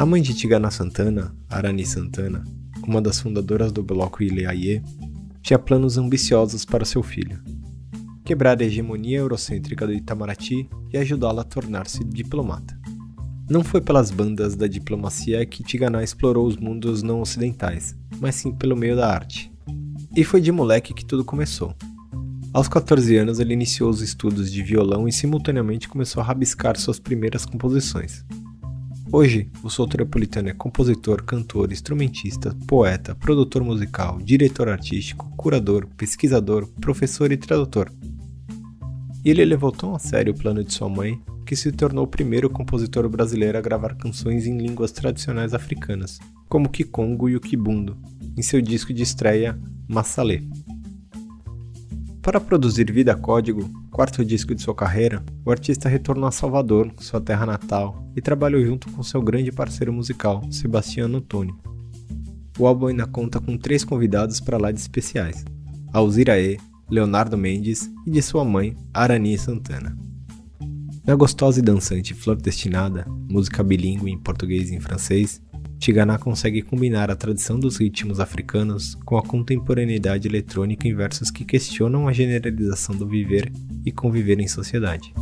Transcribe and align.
A 0.00 0.06
mãe 0.06 0.22
de 0.22 0.32
Tigana 0.32 0.70
Santana, 0.70 1.30
Arani 1.46 1.84
Santana, 1.84 2.42
uma 2.88 3.02
das 3.02 3.20
fundadoras 3.20 3.70
do 3.70 3.82
bloco 3.82 4.22
Ileaie, 4.22 4.82
tinha 5.42 5.58
planos 5.58 5.98
ambiciosos 5.98 6.64
para 6.64 6.86
seu 6.86 7.02
filho. 7.02 7.38
Quebrar 8.24 8.58
a 8.58 8.64
hegemonia 8.64 9.18
eurocêntrica 9.18 9.86
do 9.86 9.92
Itamaraty 9.92 10.66
e 10.90 10.96
ajudá-la 10.96 11.42
a 11.42 11.44
tornar-se 11.44 12.02
diplomata. 12.02 12.80
Não 13.46 13.62
foi 13.62 13.82
pelas 13.82 14.10
bandas 14.10 14.56
da 14.56 14.66
diplomacia 14.66 15.44
que 15.44 15.62
Tigana 15.62 16.02
explorou 16.02 16.46
os 16.46 16.56
mundos 16.56 17.02
não 17.02 17.20
ocidentais, 17.20 17.94
mas 18.18 18.36
sim 18.36 18.52
pelo 18.52 18.78
meio 18.78 18.96
da 18.96 19.12
arte. 19.12 19.52
E 20.16 20.24
foi 20.24 20.40
de 20.40 20.50
moleque 20.50 20.94
que 20.94 21.04
tudo 21.04 21.26
começou. 21.26 21.74
Aos 22.54 22.68
14 22.68 23.18
anos, 23.18 23.38
ele 23.38 23.52
iniciou 23.52 23.90
os 23.90 24.00
estudos 24.00 24.50
de 24.50 24.62
violão 24.62 25.06
e 25.06 25.12
simultaneamente 25.12 25.90
começou 25.90 26.22
a 26.22 26.24
rabiscar 26.24 26.78
suas 26.78 26.98
primeiras 26.98 27.44
composições. 27.44 28.24
Hoje, 29.12 29.50
o 29.64 29.68
Soteropolitano 29.68 30.50
é 30.50 30.54
compositor, 30.54 31.24
cantor, 31.24 31.72
instrumentista, 31.72 32.56
poeta, 32.64 33.12
produtor 33.12 33.64
musical, 33.64 34.18
diretor 34.22 34.68
artístico, 34.68 35.28
curador, 35.36 35.88
pesquisador, 35.96 36.68
professor 36.80 37.32
e 37.32 37.36
tradutor. 37.36 37.90
E 39.24 39.30
ele 39.30 39.44
levou 39.44 39.72
tão 39.72 39.96
a 39.96 39.98
sério 39.98 40.32
o 40.32 40.36
plano 40.36 40.62
de 40.62 40.72
sua 40.72 40.88
mãe 40.88 41.20
que 41.44 41.56
se 41.56 41.72
tornou 41.72 42.04
o 42.04 42.08
primeiro 42.08 42.48
compositor 42.48 43.08
brasileiro 43.08 43.58
a 43.58 43.60
gravar 43.60 43.96
canções 43.96 44.46
em 44.46 44.56
línguas 44.56 44.92
tradicionais 44.92 45.54
africanas, 45.54 46.20
como 46.48 46.66
o 46.66 46.70
Kikongo 46.70 47.28
e 47.28 47.34
o 47.34 47.40
Kibundo, 47.40 47.98
em 48.36 48.42
seu 48.42 48.62
disco 48.62 48.94
de 48.94 49.02
estreia 49.02 49.58
Massalé. 49.88 50.40
Para 52.22 52.38
produzir 52.38 52.92
Vida 52.92 53.16
Código, 53.16 53.66
quarto 53.90 54.22
disco 54.22 54.54
de 54.54 54.60
sua 54.60 54.74
carreira, 54.74 55.24
o 55.42 55.50
artista 55.50 55.88
retornou 55.88 56.28
a 56.28 56.30
Salvador, 56.30 56.92
sua 56.98 57.18
terra 57.18 57.46
natal, 57.46 58.06
e 58.14 58.20
trabalhou 58.20 58.62
junto 58.62 58.90
com 58.92 59.02
seu 59.02 59.22
grande 59.22 59.50
parceiro 59.50 59.90
musical, 59.90 60.42
Sebastiano 60.50 61.16
Antônio. 61.16 61.58
O 62.58 62.66
álbum 62.66 62.88
ainda 62.88 63.06
conta 63.06 63.40
com 63.40 63.56
três 63.56 63.84
convidados 63.84 64.38
para 64.38 64.58
lá 64.58 64.70
de 64.70 64.78
especiais: 64.78 65.46
Alzirae, 65.94 66.58
Leonardo 66.90 67.38
Mendes 67.38 67.90
e 68.06 68.10
de 68.10 68.20
sua 68.20 68.44
mãe, 68.44 68.76
Arani 68.92 69.38
Santana. 69.38 69.96
Na 71.06 71.14
gostosa 71.14 71.58
e 71.58 71.62
dançante 71.62 72.12
Flor 72.12 72.36
Destinada, 72.36 73.06
música 73.30 73.62
bilíngue 73.62 74.10
em 74.10 74.18
português 74.18 74.70
e 74.70 74.74
em 74.74 74.80
francês, 74.80 75.40
Tigana 75.80 76.18
consegue 76.18 76.60
combinar 76.60 77.10
a 77.10 77.16
tradição 77.16 77.58
dos 77.58 77.78
ritmos 77.78 78.20
africanos 78.20 78.94
com 78.96 79.16
a 79.16 79.22
contemporaneidade 79.22 80.28
eletrônica 80.28 80.86
em 80.86 80.94
versos 80.94 81.30
que 81.30 81.42
questionam 81.42 82.06
a 82.06 82.12
generalização 82.12 82.94
do 82.94 83.08
viver 83.08 83.50
e 83.82 83.90
conviver 83.90 84.38
em 84.40 84.46
sociedade. 84.46 85.14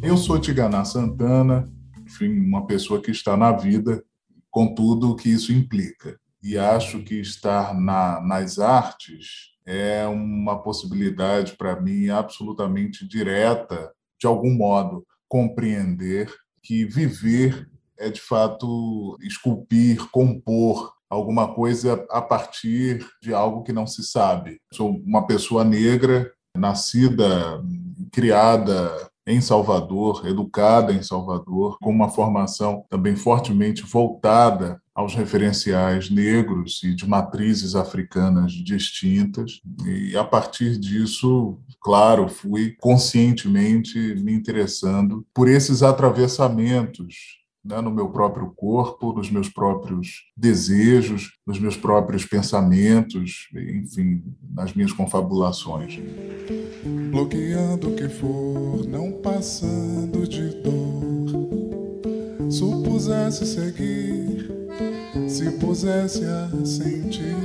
Eu 0.00 0.16
sou 0.16 0.38
Tigana 0.38 0.84
Santana, 0.84 1.68
enfim, 2.06 2.28
uma 2.38 2.64
pessoa 2.64 3.02
que 3.02 3.10
está 3.10 3.36
na 3.36 3.50
vida 3.50 4.04
com 4.52 4.72
tudo 4.72 5.10
o 5.10 5.16
que 5.16 5.30
isso 5.30 5.52
implica. 5.52 6.16
E 6.40 6.56
acho 6.56 7.02
que 7.02 7.16
estar 7.16 7.74
na, 7.74 8.20
nas 8.20 8.60
artes 8.60 9.50
é 9.66 10.06
uma 10.06 10.62
possibilidade 10.62 11.56
para 11.56 11.80
mim 11.80 12.08
absolutamente 12.08 13.06
direta, 13.06 13.90
de 14.16 14.28
algum 14.28 14.54
modo, 14.54 15.04
compreender 15.30 16.28
que 16.60 16.84
viver 16.84 17.70
é 17.96 18.10
de 18.10 18.20
fato 18.20 19.16
esculpir, 19.22 20.10
compor 20.10 20.92
alguma 21.08 21.54
coisa 21.54 22.04
a 22.10 22.20
partir 22.20 23.06
de 23.22 23.32
algo 23.32 23.62
que 23.62 23.72
não 23.72 23.86
se 23.86 24.02
sabe. 24.02 24.60
Sou 24.72 24.90
uma 24.90 25.26
pessoa 25.26 25.62
negra, 25.62 26.32
nascida, 26.56 27.62
criada 28.12 29.08
em 29.26 29.40
Salvador, 29.40 30.26
educada 30.26 30.92
em 30.92 31.02
Salvador, 31.02 31.78
com 31.80 31.90
uma 31.90 32.08
formação 32.08 32.84
também 32.88 33.14
fortemente 33.14 33.82
voltada 33.82 34.80
aos 35.00 35.14
referenciais 35.14 36.10
negros 36.10 36.82
e 36.84 36.94
de 36.94 37.08
matrizes 37.08 37.74
africanas 37.74 38.52
distintas. 38.52 39.60
E 39.86 40.16
a 40.16 40.22
partir 40.22 40.78
disso, 40.78 41.58
claro, 41.82 42.28
fui 42.28 42.76
conscientemente 42.78 43.98
me 44.16 44.32
interessando 44.32 45.26
por 45.34 45.48
esses 45.48 45.82
atravessamentos 45.82 47.40
né, 47.64 47.80
no 47.80 47.90
meu 47.90 48.08
próprio 48.10 48.52
corpo, 48.54 49.12
nos 49.12 49.30
meus 49.30 49.48
próprios 49.48 50.24
desejos, 50.36 51.32
nos 51.46 51.58
meus 51.58 51.76
próprios 51.76 52.24
pensamentos, 52.24 53.48
enfim, 53.54 54.22
nas 54.50 54.72
minhas 54.74 54.92
confabulações. 54.92 55.98
Bloqueando 57.10 57.90
o 57.90 57.96
que 57.96 58.08
for, 58.08 58.86
não 58.86 59.12
passando 59.12 60.26
de 60.26 60.48
dor. 60.62 61.10
Supusesse 62.50 63.46
seguir, 63.46 64.19
se 65.28 65.50
pusesse 65.58 66.24
a 66.24 66.48
sentir 66.64 67.36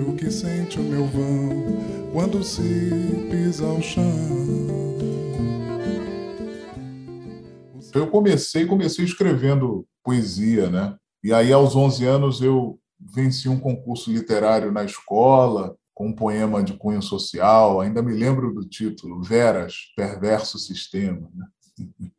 o 0.00 0.14
que 0.14 0.30
sente 0.30 0.78
o 0.78 0.82
meu 0.82 1.06
vão 1.06 2.10
quando 2.12 2.42
se 2.42 2.62
pisa 3.30 3.66
ao 3.66 3.80
chão 3.80 4.74
eu 7.98 8.10
comecei, 8.10 8.66
comecei 8.66 9.04
escrevendo 9.04 9.86
poesia, 10.02 10.68
né? 10.68 10.96
E 11.22 11.32
aí 11.32 11.52
aos 11.52 11.74
11 11.76 12.04
anos 12.04 12.42
eu 12.42 12.78
venci 12.98 13.48
um 13.48 13.58
concurso 13.58 14.12
literário 14.12 14.72
na 14.72 14.84
escola 14.84 15.76
com 15.94 16.08
um 16.08 16.14
poema 16.14 16.62
de 16.62 16.74
cunho 16.74 17.00
social, 17.00 17.80
ainda 17.80 18.02
me 18.02 18.12
lembro 18.12 18.52
do 18.52 18.68
título, 18.68 19.22
Veras, 19.22 19.92
Perverso 19.96 20.58
Sistema. 20.58 21.30
Né? 21.34 21.46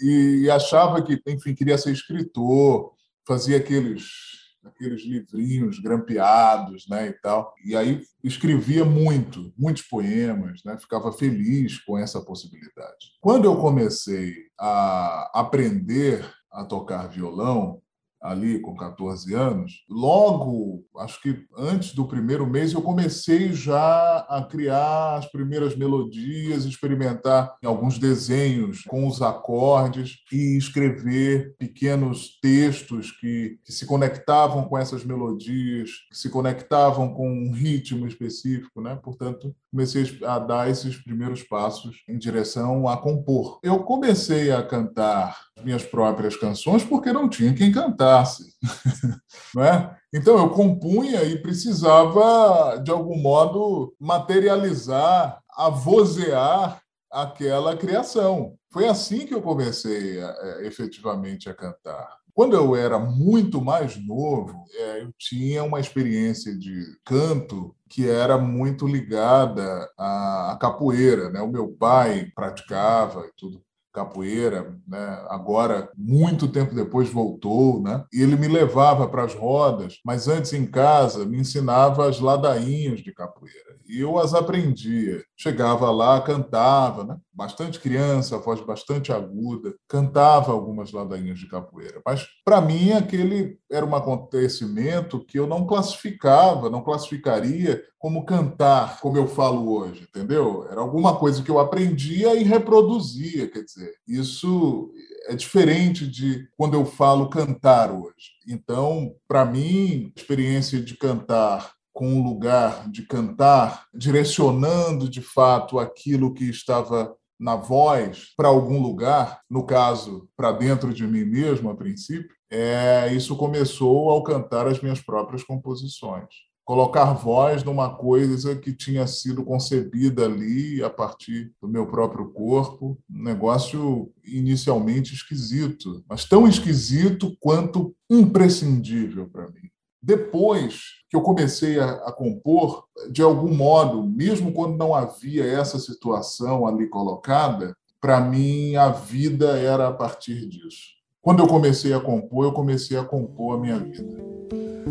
E 0.00 0.48
achava 0.48 1.02
que, 1.02 1.20
enfim, 1.26 1.56
queria 1.56 1.76
ser 1.76 1.90
escritor, 1.90 2.92
fazia 3.28 3.58
aqueles 3.58 4.38
aqueles 4.64 5.02
livrinhos 5.02 5.78
grampeados, 5.78 6.86
né, 6.88 7.08
e 7.08 7.12
tal. 7.12 7.54
E 7.64 7.76
aí 7.76 8.02
escrevia 8.22 8.84
muito, 8.84 9.52
muitos 9.56 9.82
poemas, 9.82 10.62
né? 10.64 10.76
Ficava 10.78 11.12
feliz 11.12 11.78
com 11.78 11.96
essa 11.96 12.20
possibilidade. 12.20 13.12
Quando 13.20 13.44
eu 13.46 13.56
comecei 13.56 14.34
a 14.58 15.30
aprender 15.32 16.28
a 16.50 16.64
tocar 16.64 17.08
violão, 17.08 17.80
ali 18.20 18.60
com 18.60 18.74
14 18.74 19.32
anos, 19.34 19.84
logo, 19.88 20.84
acho 20.98 21.20
que 21.22 21.44
antes 21.56 21.94
do 21.94 22.06
primeiro 22.06 22.46
mês, 22.46 22.72
eu 22.72 22.82
comecei 22.82 23.52
já 23.52 24.18
a 24.28 24.46
criar 24.48 25.16
as 25.16 25.26
primeiras 25.30 25.76
melodias, 25.76 26.64
experimentar 26.64 27.56
alguns 27.64 27.98
desenhos 27.98 28.82
com 28.82 29.06
os 29.06 29.22
acordes 29.22 30.16
e 30.32 30.56
escrever 30.56 31.54
pequenos 31.58 32.38
textos 32.40 33.12
que, 33.12 33.58
que 33.64 33.72
se 33.72 33.86
conectavam 33.86 34.64
com 34.64 34.76
essas 34.76 35.04
melodias, 35.04 35.90
que 36.10 36.16
se 36.16 36.30
conectavam 36.30 37.12
com 37.14 37.30
um 37.30 37.52
ritmo 37.52 38.06
específico, 38.06 38.80
né? 38.80 38.98
Portanto, 39.02 39.54
comecei 39.70 40.18
a 40.24 40.38
dar 40.38 40.70
esses 40.70 40.96
primeiros 40.96 41.42
passos 41.42 42.02
em 42.08 42.18
direção 42.18 42.88
a 42.88 42.96
compor. 42.96 43.58
Eu 43.62 43.82
comecei 43.84 44.50
a 44.50 44.62
cantar 44.62 45.38
minhas 45.62 45.84
próprias 45.84 46.36
canções 46.36 46.84
porque 46.84 47.12
não 47.12 47.28
tinha 47.28 47.54
quem 47.54 47.70
cantasse, 47.70 48.54
não 49.54 49.64
é? 49.64 49.96
Então 50.12 50.38
eu 50.38 50.50
compunha 50.50 51.22
e 51.24 51.40
precisava 51.40 52.78
de 52.82 52.90
algum 52.90 53.18
modo 53.18 53.94
materializar, 54.00 55.42
avozear 55.50 56.82
aquela 57.10 57.76
criação. 57.76 58.56
Foi 58.70 58.86
assim 58.86 59.26
que 59.26 59.34
eu 59.34 59.42
comecei 59.42 60.20
a, 60.20 60.30
a, 60.30 60.64
efetivamente 60.64 61.48
a 61.48 61.54
cantar. 61.54 62.17
Quando 62.38 62.54
eu 62.54 62.76
era 62.76 63.00
muito 63.00 63.60
mais 63.60 63.96
novo, 63.96 64.64
é, 64.72 65.02
eu 65.02 65.12
tinha 65.18 65.64
uma 65.64 65.80
experiência 65.80 66.56
de 66.56 66.84
canto 67.04 67.74
que 67.88 68.08
era 68.08 68.38
muito 68.38 68.86
ligada 68.86 69.90
à 69.98 70.56
capoeira. 70.60 71.30
Né? 71.30 71.40
O 71.40 71.50
meu 71.50 71.66
pai 71.66 72.30
praticava 72.36 73.26
e 73.26 73.32
tudo. 73.36 73.60
capoeira, 73.92 74.72
né? 74.86 75.26
agora, 75.28 75.90
muito 75.96 76.46
tempo 76.46 76.76
depois, 76.76 77.10
voltou. 77.10 77.82
Né? 77.82 78.04
E 78.12 78.22
ele 78.22 78.36
me 78.36 78.46
levava 78.46 79.08
para 79.08 79.24
as 79.24 79.34
rodas, 79.34 79.98
mas 80.04 80.28
antes 80.28 80.52
em 80.52 80.64
casa 80.64 81.26
me 81.26 81.40
ensinava 81.40 82.08
as 82.08 82.20
ladainhas 82.20 83.00
de 83.00 83.12
capoeira. 83.12 83.67
Eu 83.88 84.18
as 84.18 84.34
aprendia. 84.34 85.24
Chegava 85.36 85.90
lá, 85.90 86.20
cantava, 86.20 87.04
né? 87.04 87.16
bastante 87.38 87.78
criança, 87.78 88.36
voz 88.38 88.60
bastante 88.60 89.12
aguda, 89.12 89.72
cantava 89.88 90.50
algumas 90.50 90.90
ladainhas 90.90 91.38
de 91.38 91.48
capoeira. 91.48 92.02
Mas, 92.04 92.26
para 92.44 92.60
mim, 92.60 92.90
aquele 92.90 93.56
era 93.70 93.86
um 93.86 93.94
acontecimento 93.94 95.24
que 95.24 95.38
eu 95.38 95.46
não 95.46 95.64
classificava, 95.64 96.68
não 96.68 96.82
classificaria 96.82 97.80
como 97.96 98.24
cantar, 98.24 99.00
como 99.00 99.16
eu 99.16 99.28
falo 99.28 99.72
hoje, 99.72 100.02
entendeu? 100.02 100.66
Era 100.68 100.80
alguma 100.80 101.16
coisa 101.16 101.42
que 101.42 101.50
eu 101.50 101.60
aprendia 101.60 102.34
e 102.34 102.42
reproduzia, 102.42 103.48
quer 103.48 103.62
dizer, 103.62 103.92
isso 104.06 104.92
é 105.28 105.34
diferente 105.34 106.08
de 106.08 106.48
quando 106.56 106.74
eu 106.74 106.84
falo 106.84 107.30
cantar 107.30 107.92
hoje. 107.92 108.32
Então, 108.48 109.14
para 109.28 109.44
mim, 109.44 110.12
a 110.16 110.20
experiência 110.20 110.80
de 110.80 110.96
cantar 110.96 111.77
com 111.98 112.06
um 112.06 112.22
lugar 112.22 112.88
de 112.88 113.02
cantar, 113.02 113.88
direcionando 113.92 115.08
de 115.08 115.20
fato 115.20 115.80
aquilo 115.80 116.32
que 116.32 116.48
estava 116.48 117.12
na 117.36 117.56
voz 117.56 118.28
para 118.36 118.46
algum 118.46 118.80
lugar, 118.80 119.40
no 119.50 119.66
caso, 119.66 120.28
para 120.36 120.52
dentro 120.52 120.94
de 120.94 121.04
mim 121.04 121.24
mesmo, 121.24 121.68
a 121.68 121.74
princípio, 121.74 122.30
é, 122.48 123.12
isso 123.12 123.36
começou 123.36 124.10
ao 124.10 124.22
cantar 124.22 124.68
as 124.68 124.80
minhas 124.80 125.00
próprias 125.00 125.42
composições 125.42 126.48
colocar 126.68 127.14
voz 127.14 127.64
numa 127.64 127.96
coisa 127.96 128.54
que 128.54 128.74
tinha 128.74 129.06
sido 129.06 129.42
concebida 129.42 130.26
ali 130.26 130.84
a 130.84 130.90
partir 130.90 131.50
do 131.62 131.66
meu 131.66 131.86
próprio 131.86 132.28
corpo, 132.30 132.98
um 133.10 133.22
negócio 133.22 134.12
inicialmente 134.22 135.14
esquisito, 135.14 136.04
mas 136.06 136.26
tão 136.26 136.46
esquisito 136.46 137.34
quanto 137.40 137.96
imprescindível 138.10 139.26
para 139.30 139.48
mim. 139.48 139.67
Depois 140.02 140.82
que 141.08 141.16
eu 141.16 141.22
comecei 141.22 141.78
a, 141.78 141.90
a, 141.90 142.12
compor, 142.12 142.84
de 143.10 143.22
algum 143.22 143.54
modo, 143.54 144.02
mesmo 144.02 144.52
quando 144.52 144.76
não 144.76 144.94
havia 144.94 145.44
essa 145.44 145.78
situação 145.78 146.66
ali 146.66 146.88
colocada, 146.88 147.76
para 148.00 148.20
mim 148.20 148.76
a 148.76 148.90
vida 148.90 149.58
era 149.58 149.88
a 149.88 149.92
partir 149.92 150.46
disso. 150.46 150.98
Quando 151.20 151.42
eu 151.42 151.48
comecei 151.48 151.92
a 151.92 152.00
compor, 152.00 152.44
eu 152.44 152.52
comecei 152.52 152.96
a 152.96 153.04
compor 153.04 153.56
a 153.56 153.60
minha 153.60 153.78
vida 153.78 154.38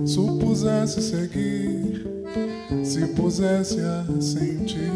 supusesse 0.06 1.02
seguir, 1.02 2.06
se 2.84 3.08
pusesse 3.08 3.80
a 3.80 4.06
sentir 4.22 4.92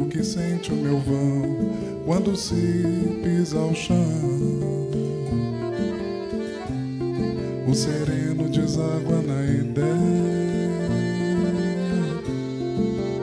o 0.00 0.06
que 0.06 0.24
sente 0.24 0.72
o 0.72 0.76
meu 0.76 0.98
vão 1.00 2.04
quando 2.04 2.34
se 2.36 3.20
pisa 3.22 3.58
ao 3.58 3.74
chão. 3.74 4.87
O 7.68 7.74
sereno 7.74 8.48
deságua 8.48 9.20
na 9.20 9.44
ideia, 9.44 9.84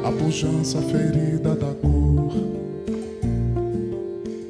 a 0.05 0.11
pujança 0.11 0.79
ferida 0.83 1.55
da 1.55 1.73
cor. 1.73 2.31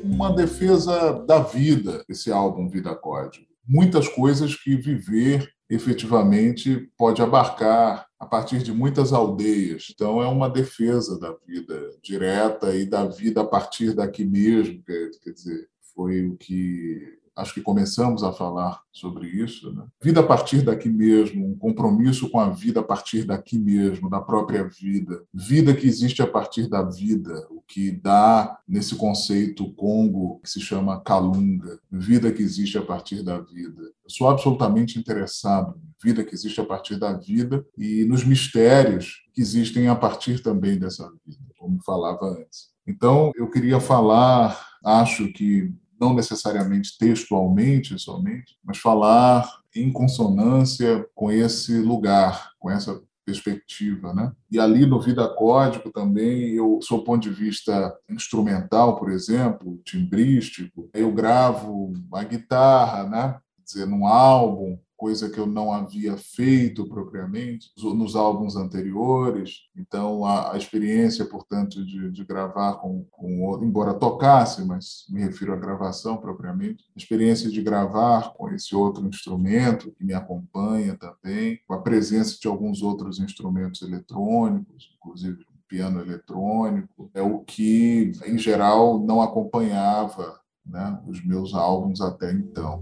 Uma 0.03 0.35
defesa 0.35 1.13
da 1.25 1.39
vida, 1.39 2.03
esse 2.09 2.29
álbum 2.29 2.67
Vida 2.67 2.93
Código. 2.93 3.45
Muitas 3.65 4.09
coisas 4.09 4.53
que 4.53 4.75
viver 4.75 5.49
efetivamente 5.69 6.91
pode 6.97 7.21
abarcar 7.21 8.05
a 8.19 8.25
partir 8.25 8.57
de 8.57 8.73
muitas 8.73 9.13
aldeias. 9.13 9.87
Então, 9.93 10.21
é 10.21 10.27
uma 10.27 10.49
defesa 10.49 11.17
da 11.17 11.33
vida 11.47 11.79
direta 12.03 12.75
e 12.75 12.85
da 12.85 13.05
vida 13.05 13.39
a 13.39 13.45
partir 13.45 13.93
daqui 13.93 14.25
mesmo. 14.25 14.83
Quer 14.83 15.31
dizer, 15.31 15.69
foi 15.95 16.25
o 16.25 16.35
que 16.35 17.17
acho 17.35 17.53
que 17.53 17.61
começamos 17.61 18.23
a 18.23 18.31
falar 18.31 18.81
sobre 18.91 19.27
isso. 19.27 19.73
Né? 19.73 19.83
Vida 20.01 20.21
a 20.21 20.23
partir 20.23 20.61
daqui 20.61 20.89
mesmo, 20.89 21.45
um 21.45 21.57
compromisso 21.57 22.29
com 22.29 22.39
a 22.39 22.49
vida 22.49 22.79
a 22.79 22.83
partir 22.83 23.23
daqui 23.23 23.57
mesmo, 23.57 24.09
da 24.09 24.21
própria 24.21 24.63
vida. 24.63 25.23
Vida 25.33 25.73
que 25.73 25.85
existe 25.85 26.21
a 26.21 26.27
partir 26.27 26.67
da 26.67 26.81
vida, 26.83 27.45
o 27.49 27.61
que 27.67 27.91
dá 27.91 28.59
nesse 28.67 28.95
conceito 28.95 29.73
Congo 29.73 30.39
que 30.43 30.49
se 30.49 30.61
chama 30.61 31.01
Kalunga. 31.01 31.79
Vida 31.91 32.31
que 32.31 32.41
existe 32.41 32.77
a 32.77 32.81
partir 32.81 33.23
da 33.23 33.39
vida. 33.39 33.81
Eu 33.81 34.09
sou 34.09 34.29
absolutamente 34.29 34.97
interessado 34.97 35.75
vida 36.05 36.23
que 36.23 36.35
existe 36.35 36.61
a 36.61 36.65
partir 36.65 36.97
da 36.97 37.13
vida 37.13 37.65
e 37.77 38.05
nos 38.05 38.23
mistérios 38.23 39.23
que 39.33 39.41
existem 39.41 39.87
a 39.87 39.95
partir 39.95 40.41
também 40.41 40.77
dessa 40.77 41.11
vida, 41.25 41.43
como 41.57 41.81
falava 41.83 42.25
antes. 42.27 42.69
Então, 42.87 43.31
eu 43.35 43.49
queria 43.49 43.79
falar, 43.79 44.77
acho 44.83 45.31
que 45.33 45.73
não 45.99 46.13
necessariamente 46.13 46.97
textualmente 46.97 47.97
somente, 47.99 48.57
mas 48.63 48.77
falar 48.77 49.49
em 49.75 49.91
consonância 49.91 51.05
com 51.13 51.31
esse 51.31 51.77
lugar, 51.79 52.51
com 52.59 52.69
essa 52.69 53.01
perspectiva, 53.25 54.13
né? 54.13 54.31
E 54.51 54.59
ali 54.59 54.85
no 54.85 55.01
Vida 55.01 55.27
Código 55.27 55.91
também, 55.91 56.51
eu, 56.51 56.79
sob 56.81 57.01
o 57.01 57.03
ponto 57.03 57.23
de 57.23 57.31
vista 57.31 57.93
instrumental, 58.09 58.97
por 58.97 59.11
exemplo, 59.11 59.81
timbrístico, 59.83 60.89
eu 60.93 61.11
gravo 61.11 61.91
a 62.13 62.23
guitarra, 62.23 63.09
né? 63.09 63.39
Dizer, 63.65 63.87
num 63.87 64.05
álbum, 64.05 64.77
coisa 64.95 65.29
que 65.29 65.37
eu 65.37 65.45
não 65.45 65.71
havia 65.71 66.17
feito 66.17 66.87
propriamente 66.87 67.71
nos 67.77 68.15
álbuns 68.15 68.55
anteriores. 68.55 69.61
Então, 69.75 70.25
a, 70.25 70.53
a 70.53 70.57
experiência, 70.57 71.25
portanto, 71.25 71.85
de, 71.85 72.11
de 72.11 72.23
gravar 72.23 72.75
com, 72.75 73.05
com, 73.11 73.59
embora 73.63 73.93
tocasse, 73.93 74.63
mas 74.63 75.05
me 75.09 75.21
refiro 75.21 75.53
à 75.53 75.55
gravação 75.55 76.17
propriamente, 76.17 76.83
a 76.95 76.99
experiência 76.99 77.49
de 77.49 77.61
gravar 77.61 78.33
com 78.33 78.49
esse 78.49 78.75
outro 78.75 79.05
instrumento 79.05 79.91
que 79.91 80.03
me 80.03 80.13
acompanha 80.13 80.95
também, 80.95 81.59
com 81.67 81.73
a 81.73 81.81
presença 81.81 82.37
de 82.39 82.47
alguns 82.47 82.81
outros 82.81 83.19
instrumentos 83.19 83.81
eletrônicos, 83.81 84.95
inclusive 84.97 85.45
piano 85.67 85.99
eletrônico, 85.99 87.09
é 87.13 87.21
o 87.21 87.39
que, 87.39 88.11
em 88.25 88.37
geral, 88.37 88.99
não 88.99 89.21
acompanhava 89.21 90.39
né, 90.65 90.97
os 91.07 91.23
meus 91.25 91.53
álbuns 91.53 92.01
até 92.01 92.31
então. 92.31 92.81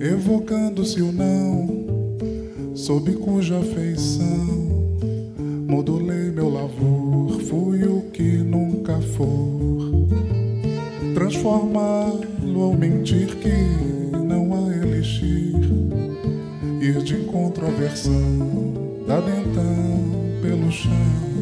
Evocando-se 0.00 1.00
o 1.02 1.12
não, 1.12 2.74
sob 2.74 3.12
cuja 3.16 3.60
feição 3.62 4.66
modulei 5.68 6.30
meu 6.30 6.48
lavor, 6.48 7.40
fui 7.42 7.84
o 7.84 8.02
que 8.12 8.38
nunca 8.38 9.00
for. 9.00 9.60
Transformá-lo 11.14 12.62
ao 12.62 12.72
mentir 12.74 13.36
que 13.36 14.16
não 14.16 14.54
há 14.54 14.76
elixir, 14.76 15.54
ir 16.80 17.02
de 17.02 17.20
encontro 17.20 17.66
à 17.66 17.70
versão 17.70 18.14
da 19.06 19.20
dentão 19.20 20.40
pelo 20.42 20.70
chão 20.70 21.35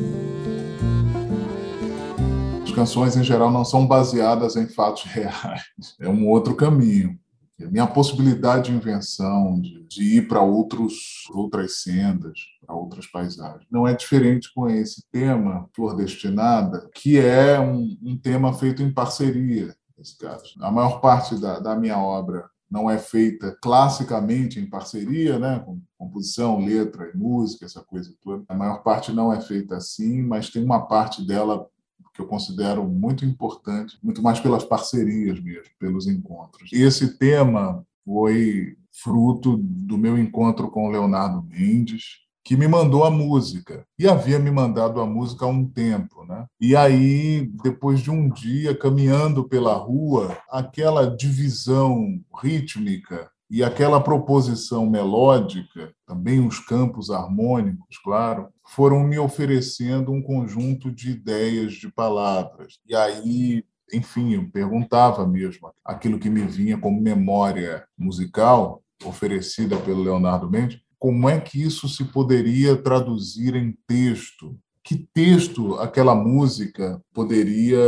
canções, 2.74 3.16
em 3.16 3.22
geral, 3.22 3.50
não 3.50 3.64
são 3.64 3.86
baseadas 3.86 4.56
em 4.56 4.66
fatos 4.66 5.04
reais. 5.10 5.62
É 6.00 6.08
um 6.08 6.28
outro 6.28 6.54
caminho. 6.54 7.18
A 7.62 7.70
minha 7.70 7.86
possibilidade 7.86 8.70
de 8.70 8.76
invenção, 8.76 9.60
de, 9.60 9.84
de 9.84 10.16
ir 10.16 10.28
para 10.28 10.42
outras 10.42 11.80
sendas, 11.80 12.38
para 12.66 12.74
outras 12.74 13.06
paisagens. 13.06 13.64
Não 13.70 13.86
é 13.86 13.94
diferente 13.94 14.52
com 14.52 14.68
esse 14.68 15.04
tema, 15.10 15.68
Flor 15.74 15.94
Destinada, 15.94 16.90
que 16.94 17.16
é 17.16 17.60
um, 17.60 17.96
um 18.02 18.18
tema 18.18 18.52
feito 18.52 18.82
em 18.82 18.92
parceria, 18.92 19.74
nesse 19.96 20.18
caso. 20.18 20.44
A 20.60 20.70
maior 20.70 21.00
parte 21.00 21.36
da, 21.36 21.60
da 21.60 21.76
minha 21.76 21.96
obra 21.96 22.44
não 22.68 22.90
é 22.90 22.98
feita 22.98 23.56
classicamente 23.62 24.58
em 24.58 24.68
parceria, 24.68 25.38
né, 25.38 25.60
com 25.60 25.80
composição, 25.96 26.58
letra 26.58 27.08
e 27.14 27.16
música, 27.16 27.64
essa 27.64 27.82
coisa 27.82 28.12
toda. 28.20 28.44
A 28.48 28.54
maior 28.54 28.82
parte 28.82 29.12
não 29.12 29.32
é 29.32 29.40
feita 29.40 29.76
assim, 29.76 30.22
mas 30.22 30.50
tem 30.50 30.64
uma 30.64 30.86
parte 30.86 31.24
dela 31.24 31.68
que 32.14 32.22
eu 32.22 32.26
considero 32.26 32.84
muito 32.84 33.24
importante, 33.24 33.98
muito 34.02 34.22
mais 34.22 34.38
pelas 34.38 34.64
parcerias 34.64 35.40
mesmo, 35.40 35.68
pelos 35.78 36.06
encontros. 36.06 36.70
E 36.72 36.80
esse 36.80 37.18
tema 37.18 37.84
foi 38.04 38.76
fruto 39.02 39.56
do 39.56 39.98
meu 39.98 40.16
encontro 40.16 40.70
com 40.70 40.86
o 40.86 40.90
Leonardo 40.90 41.42
Mendes, 41.42 42.22
que 42.44 42.56
me 42.56 42.68
mandou 42.68 43.04
a 43.04 43.10
música. 43.10 43.84
E 43.98 44.06
havia 44.06 44.38
me 44.38 44.50
mandado 44.50 45.00
a 45.00 45.06
música 45.06 45.44
há 45.44 45.48
um 45.48 45.66
tempo, 45.66 46.24
né? 46.24 46.46
E 46.60 46.76
aí, 46.76 47.50
depois 47.62 48.00
de 48.00 48.10
um 48.10 48.28
dia 48.28 48.76
caminhando 48.76 49.48
pela 49.48 49.74
rua, 49.74 50.36
aquela 50.50 51.16
divisão 51.16 52.20
rítmica 52.40 53.30
e 53.50 53.62
aquela 53.62 54.00
proposição 54.00 54.88
melódica, 54.88 55.92
também 56.06 56.44
os 56.44 56.58
campos 56.58 57.10
harmônicos, 57.10 57.98
claro, 58.02 58.48
foram 58.66 59.04
me 59.04 59.18
oferecendo 59.18 60.12
um 60.12 60.22
conjunto 60.22 60.90
de 60.90 61.10
ideias, 61.10 61.74
de 61.74 61.90
palavras. 61.92 62.78
E 62.86 62.94
aí, 62.94 63.64
enfim, 63.92 64.34
eu 64.34 64.50
perguntava 64.50 65.26
mesmo 65.26 65.70
aquilo 65.84 66.18
que 66.18 66.30
me 66.30 66.42
vinha 66.42 66.78
como 66.78 67.00
memória 67.00 67.86
musical 67.98 68.82
oferecida 69.04 69.76
pelo 69.76 70.02
Leonardo 70.02 70.50
Mendes, 70.50 70.80
como 70.98 71.28
é 71.28 71.38
que 71.38 71.62
isso 71.62 71.86
se 71.88 72.04
poderia 72.04 72.76
traduzir 72.76 73.54
em 73.54 73.76
texto? 73.86 74.58
Que 74.82 75.06
texto 75.12 75.74
aquela 75.74 76.14
música 76.14 77.00
poderia 77.12 77.78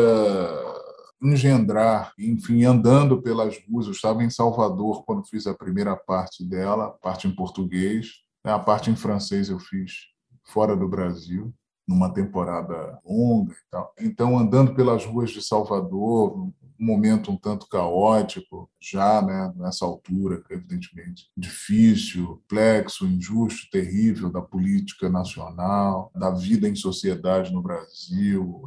engendrar, 1.22 2.12
enfim, 2.18 2.64
andando 2.64 3.20
pelas 3.22 3.58
ruas. 3.66 3.86
Eu 3.86 3.92
estava 3.92 4.22
em 4.22 4.30
Salvador 4.30 5.04
quando 5.04 5.26
fiz 5.26 5.46
a 5.46 5.54
primeira 5.54 5.96
parte 5.96 6.44
dela, 6.44 6.86
a 6.86 6.90
parte 6.90 7.26
em 7.26 7.34
português, 7.34 8.08
né? 8.44 8.52
a 8.52 8.58
parte 8.58 8.90
em 8.90 8.96
francês 8.96 9.48
eu 9.48 9.58
fiz 9.58 9.92
fora 10.44 10.76
do 10.76 10.88
Brasil 10.88 11.52
numa 11.86 12.12
temporada 12.12 12.98
longa 13.04 13.52
e 13.52 13.70
tal. 13.70 13.94
Então, 14.00 14.36
andando 14.36 14.74
pelas 14.74 15.04
ruas 15.04 15.30
de 15.30 15.40
Salvador, 15.40 16.36
um 16.36 16.52
momento 16.78 17.30
um 17.30 17.36
tanto 17.36 17.68
caótico, 17.68 18.68
já 18.80 19.22
né, 19.22 19.52
nessa 19.56 19.84
altura, 19.84 20.42
evidentemente, 20.50 21.30
difícil, 21.36 22.40
complexo, 22.48 23.06
injusto, 23.06 23.70
terrível 23.70 24.30
da 24.30 24.42
política 24.42 25.08
nacional, 25.08 26.10
da 26.14 26.30
vida 26.30 26.68
em 26.68 26.74
sociedade 26.74 27.52
no 27.52 27.62
Brasil, 27.62 28.64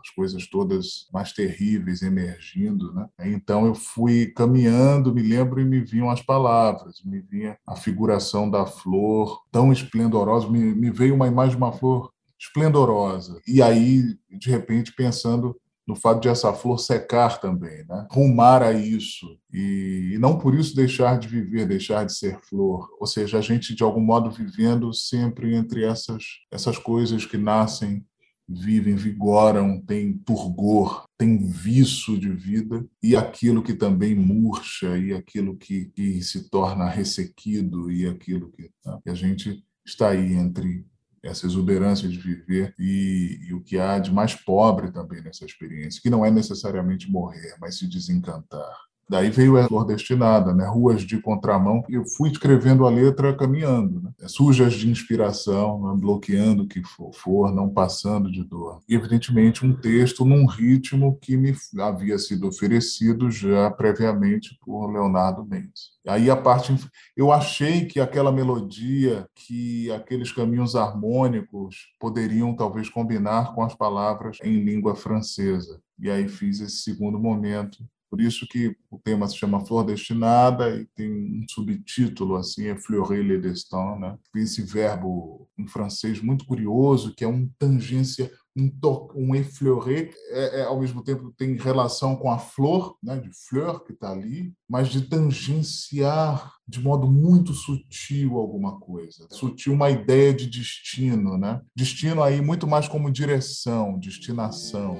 as 0.00 0.10
coisas 0.10 0.48
todas 0.48 1.08
mais 1.12 1.32
terríveis 1.32 2.02
emergindo, 2.02 2.92
né? 2.92 3.08
Então 3.20 3.66
eu 3.66 3.74
fui 3.74 4.26
caminhando, 4.26 5.14
me 5.14 5.22
lembro 5.22 5.60
e 5.60 5.64
me 5.64 5.80
vinham 5.80 6.10
as 6.10 6.22
palavras, 6.22 7.02
me 7.04 7.20
vinha 7.20 7.56
a 7.66 7.76
figuração 7.76 8.50
da 8.50 8.66
flor 8.66 9.42
tão 9.50 9.72
esplendorosa, 9.72 10.48
me, 10.48 10.74
me 10.74 10.90
veio 10.90 11.14
uma 11.14 11.28
imagem 11.28 11.52
de 11.52 11.56
uma 11.56 11.72
flor 11.72 12.10
esplendorosa. 12.38 13.40
E 13.46 13.60
aí, 13.60 14.16
de 14.30 14.48
repente, 14.48 14.94
pensando 14.94 15.54
no 15.90 15.96
fato 15.96 16.20
de 16.20 16.28
essa 16.28 16.52
flor 16.52 16.78
secar 16.78 17.40
também, 17.40 17.84
né? 17.88 18.06
rumar 18.12 18.62
a 18.62 18.72
isso 18.72 19.26
e, 19.52 20.16
não 20.20 20.38
por 20.38 20.54
isso 20.54 20.74
deixar 20.74 21.18
de 21.18 21.26
viver, 21.26 21.66
deixar 21.66 22.06
de 22.06 22.16
ser 22.16 22.38
flor, 22.42 22.88
ou 23.00 23.06
seja, 23.06 23.38
a 23.38 23.40
gente 23.40 23.74
de 23.74 23.82
algum 23.82 24.00
modo 24.00 24.30
vivendo 24.30 24.92
sempre 24.94 25.54
entre 25.54 25.84
essas 25.84 26.22
essas 26.50 26.78
coisas 26.78 27.26
que 27.26 27.36
nascem, 27.36 28.04
vivem, 28.50 28.96
vigoram, 28.96 29.80
têm 29.80 30.18
turgor, 30.18 31.04
têm 31.16 31.38
viço 31.38 32.18
de 32.18 32.30
vida 32.30 32.84
e 33.02 33.14
aquilo 33.14 33.62
que 33.62 33.74
também 33.74 34.14
murcha 34.14 34.98
e 34.98 35.12
aquilo 35.12 35.56
que, 35.56 35.86
que 35.86 36.22
se 36.22 36.50
torna 36.50 36.88
ressequido 36.88 37.90
e 37.90 38.06
aquilo 38.06 38.50
que, 38.50 38.70
né? 38.84 38.98
que 39.02 39.10
a 39.10 39.14
gente 39.14 39.64
está 39.84 40.10
aí 40.10 40.34
entre 40.34 40.84
essa 41.22 41.46
exuberância 41.46 42.08
de 42.08 42.18
viver 42.18 42.74
e, 42.78 43.38
e, 43.48 43.54
o 43.54 43.62
que 43.62 43.78
há 43.78 43.98
de 43.98 44.12
mais 44.12 44.34
pobre 44.34 44.90
também 44.90 45.22
nessa 45.22 45.44
experiência, 45.44 46.00
que 46.02 46.10
não 46.10 46.24
é 46.24 46.30
necessariamente 46.30 47.10
morrer, 47.10 47.56
mas 47.60 47.78
se 47.78 47.86
desencantar. 47.86 48.89
Daí 49.10 49.28
veio 49.28 49.58
a 49.58 49.66
Flor 49.66 49.84
Destinada, 49.84 50.54
né? 50.54 50.68
Ruas 50.68 51.02
de 51.02 51.20
Contramão. 51.20 51.82
Eu 51.88 52.04
fui 52.06 52.30
escrevendo 52.30 52.86
a 52.86 52.90
letra 52.90 53.36
caminhando, 53.36 54.00
né? 54.02 54.12
sujas 54.28 54.74
de 54.74 54.88
inspiração, 54.88 55.82
né? 55.82 56.00
bloqueando 56.00 56.62
o 56.62 56.68
que 56.68 56.80
for, 57.12 57.52
não 57.52 57.68
passando 57.68 58.30
de 58.30 58.44
dor. 58.44 58.80
E, 58.88 58.94
evidentemente, 58.94 59.66
um 59.66 59.74
texto 59.74 60.24
num 60.24 60.46
ritmo 60.46 61.18
que 61.20 61.36
me 61.36 61.52
havia 61.80 62.16
sido 62.20 62.46
oferecido 62.46 63.32
já 63.32 63.68
previamente 63.68 64.56
por 64.64 64.86
Leonardo 64.86 65.44
Mendes. 65.44 65.90
Aí 66.06 66.30
a 66.30 66.36
parte. 66.36 66.72
Eu 67.16 67.32
achei 67.32 67.86
que 67.86 67.98
aquela 67.98 68.30
melodia, 68.30 69.26
que 69.34 69.90
aqueles 69.90 70.30
caminhos 70.30 70.76
harmônicos 70.76 71.88
poderiam 71.98 72.54
talvez 72.54 72.88
combinar 72.88 73.56
com 73.56 73.64
as 73.64 73.74
palavras 73.74 74.38
em 74.44 74.62
língua 74.62 74.94
francesa. 74.94 75.80
E 75.98 76.08
aí 76.08 76.28
fiz 76.28 76.60
esse 76.60 76.76
segundo 76.76 77.18
momento 77.18 77.84
por 78.10 78.20
isso 78.20 78.46
que 78.48 78.76
o 78.90 78.98
tema 78.98 79.28
se 79.28 79.36
chama 79.36 79.64
Flor 79.64 79.84
Destinada 79.84 80.68
e 80.74 80.84
tem 80.96 81.10
um 81.10 81.46
subtítulo 81.48 82.34
assim, 82.34 82.66
é 82.66 82.76
Fleurer 82.76 83.22
le 83.22 83.38
destin, 83.38 84.00
né? 84.00 84.18
Esse 84.34 84.62
verbo 84.62 85.48
em 85.56 85.66
francês 85.66 86.20
muito 86.20 86.44
curioso, 86.44 87.14
que 87.14 87.22
é 87.22 87.28
um 87.28 87.48
tangência, 87.58 88.30
um 88.56 88.68
toque, 88.68 89.16
um 89.16 89.34
effleurer, 89.34 90.12
é, 90.30 90.60
é, 90.60 90.62
ao 90.64 90.80
mesmo 90.80 91.02
tempo 91.04 91.32
tem 91.36 91.54
relação 91.54 92.16
com 92.16 92.30
a 92.30 92.38
flor, 92.38 92.96
né, 93.02 93.16
de 93.16 93.30
fleur 93.48 93.84
que 93.84 93.92
está 93.92 94.10
ali, 94.10 94.52
mas 94.68 94.88
de 94.88 95.02
tangenciar 95.02 96.52
de 96.66 96.80
modo 96.80 97.06
muito 97.06 97.52
sutil 97.52 98.36
alguma 98.36 98.78
coisa. 98.78 99.26
Sutil 99.30 99.72
uma 99.72 99.90
ideia 99.90 100.34
de 100.34 100.46
destino, 100.46 101.36
né? 101.36 101.60
Destino 101.74 102.22
aí 102.22 102.40
muito 102.40 102.66
mais 102.66 102.88
como 102.88 103.10
direção, 103.10 103.98
destinação. 103.98 104.96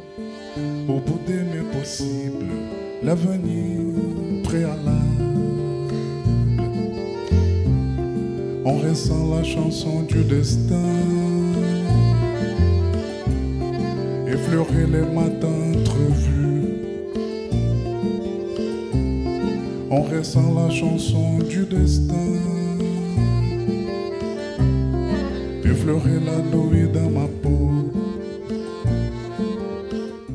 Bout 0.86 1.10
des 1.26 1.46
mes 1.46 1.64
possibles 1.72 2.89
l'avenir 3.02 4.42
préalable. 4.44 5.00
On 8.64 8.76
ressent 8.78 9.34
la 9.34 9.42
chanson 9.42 10.02
du 10.02 10.22
destin, 10.24 10.94
effleurer 14.26 14.86
les 14.86 15.06
matins 15.14 15.62
entrevus. 15.74 16.40
On 19.90 20.02
ressent 20.02 20.54
la 20.54 20.70
chanson 20.70 21.38
du 21.38 21.64
destin, 21.64 22.14
effleurer 25.64 26.20
la 26.20 26.38
nuit 26.56 26.88
dans 26.92 27.10
ma 27.10 27.26
peau. 27.42 27.70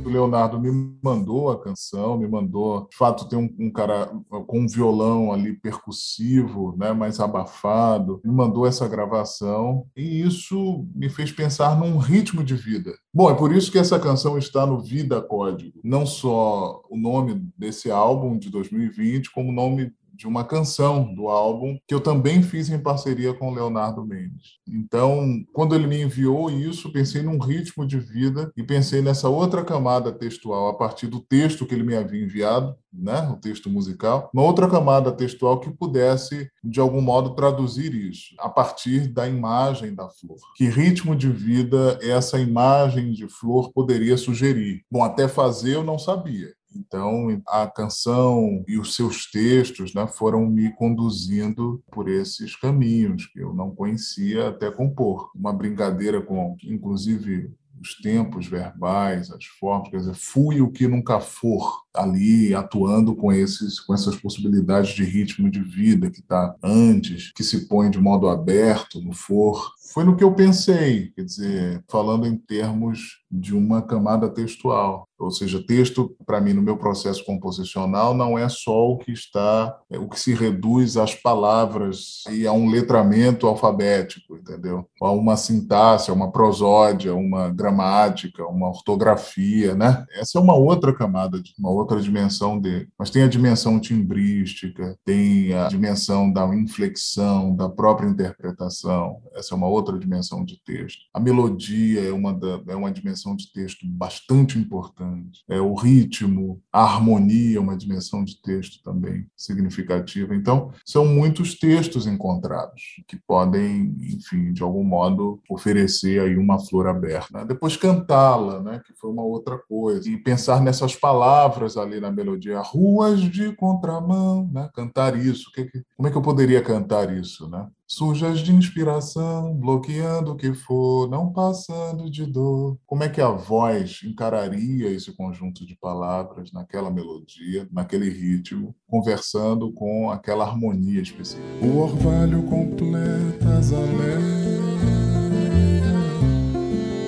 Leonardo 0.05 0.57
mandou 1.05 1.51
a 1.51 1.61
canção, 1.61 2.17
me 2.17 2.27
mandou. 2.27 2.87
De 2.89 2.97
fato, 2.97 3.29
tem 3.29 3.37
um, 3.37 3.55
um, 3.59 3.71
cara 3.71 4.07
com 4.47 4.61
um 4.61 4.67
violão 4.67 5.31
ali 5.31 5.53
percussivo, 5.53 6.75
né, 6.77 6.91
mais 6.93 7.19
abafado, 7.19 8.19
me 8.25 8.31
mandou 8.31 8.65
essa 8.65 8.87
gravação 8.87 9.85
e 9.95 10.21
isso 10.21 10.87
me 10.95 11.07
fez 11.07 11.31
pensar 11.31 11.77
num 11.77 11.97
ritmo 11.99 12.43
de 12.43 12.55
vida. 12.55 12.91
Bom, 13.13 13.29
é 13.29 13.35
por 13.35 13.53
isso 13.53 13.71
que 13.71 13.77
essa 13.77 13.99
canção 13.99 14.37
está 14.37 14.65
no 14.65 14.81
Vida 14.81 15.21
Código. 15.21 15.79
Não 15.83 16.05
só 16.05 16.81
o 16.89 16.97
nome 16.97 17.47
desse 17.55 17.91
álbum 17.91 18.37
de 18.37 18.49
2020, 18.49 19.31
como 19.31 19.49
o 19.49 19.53
nome 19.53 19.93
de 20.15 20.27
uma 20.27 20.43
canção 20.43 21.13
do 21.13 21.27
álbum 21.27 21.77
que 21.87 21.93
eu 21.93 21.99
também 21.99 22.41
fiz 22.41 22.69
em 22.69 22.79
parceria 22.79 23.33
com 23.33 23.53
Leonardo 23.53 24.05
Mendes. 24.05 24.59
Então, 24.67 25.43
quando 25.53 25.75
ele 25.75 25.87
me 25.87 26.01
enviou 26.01 26.49
isso, 26.49 26.91
pensei 26.91 27.21
num 27.21 27.37
ritmo 27.37 27.85
de 27.85 27.99
vida 27.99 28.51
e 28.55 28.63
pensei 28.63 29.01
nessa 29.01 29.29
outra 29.29 29.63
camada 29.63 30.11
textual 30.11 30.69
a 30.69 30.73
partir 30.73 31.07
do 31.07 31.19
texto 31.19 31.65
que 31.65 31.73
ele 31.73 31.83
me 31.83 31.95
havia 31.95 32.23
enviado, 32.23 32.75
né, 32.91 33.27
o 33.29 33.35
texto 33.35 33.69
musical, 33.69 34.29
uma 34.33 34.43
outra 34.43 34.69
camada 34.69 35.11
textual 35.11 35.59
que 35.59 35.69
pudesse 35.69 36.49
de 36.63 36.79
algum 36.79 37.01
modo 37.01 37.35
traduzir 37.35 37.93
isso 37.93 38.33
a 38.39 38.49
partir 38.49 39.07
da 39.07 39.27
imagem 39.27 39.93
da 39.93 40.07
flor. 40.07 40.37
Que 40.55 40.65
ritmo 40.69 41.15
de 41.15 41.29
vida 41.29 41.99
essa 42.01 42.39
imagem 42.39 43.11
de 43.11 43.27
flor 43.27 43.71
poderia 43.73 44.17
sugerir? 44.17 44.83
Bom, 44.89 45.03
até 45.03 45.27
fazer 45.27 45.75
eu 45.75 45.83
não 45.83 45.99
sabia. 45.99 46.53
Então, 46.75 47.41
a 47.47 47.67
canção 47.67 48.63
e 48.67 48.77
os 48.77 48.95
seus 48.95 49.29
textos 49.29 49.93
né, 49.93 50.05
foram 50.07 50.45
me 50.45 50.73
conduzindo 50.75 51.83
por 51.91 52.09
esses 52.09 52.55
caminhos 52.55 53.25
que 53.27 53.39
eu 53.39 53.53
não 53.53 53.73
conhecia 53.73 54.49
até 54.49 54.69
compor. 54.69 55.31
Uma 55.35 55.53
brincadeira 55.53 56.21
com, 56.21 56.55
inclusive, 56.63 57.51
os 57.81 57.95
tempos 57.95 58.47
verbais, 58.47 59.31
as 59.31 59.45
formas, 59.45 59.89
quer 59.89 59.97
dizer, 59.97 60.15
fui 60.15 60.61
o 60.61 60.71
que 60.71 60.87
nunca 60.87 61.19
for 61.19 61.84
ali 61.95 62.53
atuando 62.53 63.15
com 63.15 63.31
esses 63.31 63.79
com 63.79 63.93
essas 63.93 64.15
possibilidades 64.15 64.93
de 64.93 65.03
ritmo 65.03 65.49
de 65.49 65.61
vida 65.61 66.09
que 66.09 66.19
está 66.19 66.55
antes, 66.63 67.31
que 67.33 67.43
se 67.43 67.67
põe 67.67 67.89
de 67.89 67.99
modo 67.99 68.27
aberto 68.27 69.01
no 69.01 69.13
for. 69.13 69.73
Foi 69.93 70.03
no 70.03 70.15
que 70.15 70.23
eu 70.23 70.33
pensei, 70.33 71.11
quer 71.15 71.23
dizer, 71.23 71.83
falando 71.87 72.27
em 72.27 72.35
termos 72.35 73.23
de 73.31 73.55
uma 73.55 73.81
camada 73.81 74.29
textual. 74.29 75.07
Ou 75.17 75.31
seja, 75.31 75.63
texto, 75.65 76.13
para 76.25 76.41
mim, 76.41 76.53
no 76.53 76.61
meu 76.61 76.77
processo 76.77 77.23
composicional, 77.25 78.13
não 78.13 78.37
é 78.37 78.49
só 78.49 78.91
o 78.91 78.97
que 78.97 79.11
está, 79.11 79.77
é 79.89 79.97
o 79.97 80.09
que 80.09 80.19
se 80.19 80.33
reduz 80.33 80.97
às 80.97 81.15
palavras 81.15 82.23
e 82.29 82.45
a 82.45 82.51
um 82.51 82.69
letramento 82.69 83.47
alfabético, 83.47 84.35
entendeu? 84.35 84.85
A 85.01 85.11
uma 85.11 85.37
sintaxe, 85.37 86.11
a 86.11 86.13
uma 86.13 86.31
prosódia, 86.31 87.15
uma 87.15 87.49
gramática, 87.49 88.45
uma 88.45 88.67
ortografia, 88.67 89.73
né? 89.73 90.05
Essa 90.11 90.37
é 90.37 90.41
uma 90.41 90.55
outra 90.55 90.93
camada, 90.93 91.41
uma 91.57 91.71
outra 91.71 91.84
dimensão 92.01 92.59
dele. 92.59 92.87
Mas 92.97 93.09
tem 93.09 93.23
a 93.23 93.27
dimensão 93.27 93.79
timbrística, 93.79 94.97
tem 95.03 95.53
a 95.53 95.67
dimensão 95.67 96.31
da 96.31 96.45
inflexão, 96.55 97.55
da 97.55 97.69
própria 97.69 98.07
interpretação. 98.07 99.21
Essa 99.33 99.53
é 99.53 99.57
uma 99.57 99.67
outra 99.67 99.97
dimensão 99.97 100.43
de 100.43 100.61
texto. 100.63 101.01
A 101.13 101.19
melodia 101.19 102.01
é 102.01 102.11
uma, 102.11 102.33
da, 102.33 102.61
é 102.67 102.75
uma 102.75 102.91
dimensão 102.91 103.35
de 103.35 103.51
texto 103.51 103.85
bastante 103.85 104.57
importante. 104.57 105.43
É 105.49 105.59
o 105.59 105.73
ritmo, 105.73 106.61
a 106.71 106.83
harmonia, 106.83 107.61
uma 107.61 107.77
dimensão 107.77 108.23
de 108.23 108.41
texto 108.41 108.81
também 108.83 109.27
significativa. 109.35 110.35
Então, 110.35 110.71
são 110.85 111.05
muitos 111.05 111.57
textos 111.57 112.07
encontrados 112.07 112.81
que 113.07 113.17
podem, 113.27 113.95
enfim, 113.99 114.53
de 114.53 114.63
algum 114.63 114.83
modo 114.83 115.41
oferecer 115.49 116.21
aí 116.21 116.37
uma 116.37 116.59
flor 116.59 116.87
aberta. 116.87 117.45
Depois 117.45 117.77
cantá-la, 117.77 118.61
né, 118.61 118.81
que 118.85 118.93
foi 118.93 119.09
uma 119.11 119.23
outra 119.23 119.57
coisa. 119.57 120.09
E 120.09 120.17
pensar 120.17 120.61
nessas 120.61 120.95
palavras 120.95 121.74
ali 121.79 121.99
na 121.99 122.11
melodia, 122.11 122.59
ruas 122.59 123.21
de 123.21 123.53
contramão, 123.55 124.49
né? 124.51 124.69
Cantar 124.73 125.17
isso, 125.17 125.51
que 125.51 125.65
que, 125.65 125.83
como 125.95 126.07
é 126.07 126.11
que 126.11 126.17
eu 126.17 126.21
poderia 126.21 126.61
cantar 126.61 127.15
isso, 127.15 127.49
né? 127.49 127.67
sujas 127.87 128.39
de 128.39 128.51
inspiração, 128.51 129.53
bloqueando 129.53 130.31
o 130.31 130.35
que 130.35 130.53
for, 130.53 131.07
não 131.09 131.31
passando 131.31 132.09
de 132.09 132.25
dor. 132.25 132.77
Como 132.85 133.03
é 133.03 133.09
que 133.09 133.21
a 133.21 133.29
voz 133.29 134.01
encararia 134.03 134.89
esse 134.89 135.15
conjunto 135.15 135.65
de 135.65 135.75
palavras 135.75 136.51
naquela 136.51 136.89
melodia, 136.89 137.67
naquele 137.71 138.09
ritmo, 138.09 138.75
conversando 138.87 139.71
com 139.71 140.09
aquela 140.09 140.45
harmonia 140.45 141.01
específica? 141.01 141.45
O 141.61 141.77
orvalho 141.77 142.43
completa 142.43 143.57
as 143.59 143.71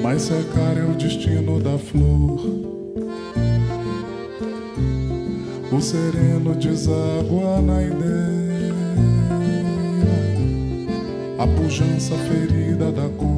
mas 0.03 0.21
secar 0.21 0.77
é 0.77 0.85
o 0.85 0.95
destino 0.95 1.59
da 1.61 1.77
flor. 1.77 2.76
O 5.71 5.81
sereno 5.81 6.55
deságua 6.55 7.61
na 7.61 7.83
ideia 7.83 8.37
a 11.37 11.45
pujança 11.45 12.15
ferida 12.17 12.91
da 12.91 13.07
cor. 13.09 13.37